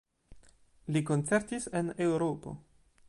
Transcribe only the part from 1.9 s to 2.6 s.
Eŭropo.